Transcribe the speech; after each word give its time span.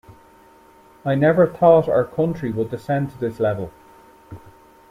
I 1.05 1.13
never 1.13 1.45
thought 1.45 1.87
our 1.87 2.05
country 2.05 2.51
would 2.51 2.71
descend 2.71 3.11
to 3.11 3.19
this 3.19 3.39
level. 3.39 3.71